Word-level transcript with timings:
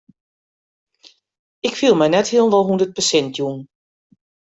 Ik 1.67 1.73
fiel 1.79 1.95
my 1.97 2.07
net 2.11 2.27
hielendal 2.31 2.65
hûndert 2.67 2.95
persint 2.95 3.31
jûn. 3.37 3.57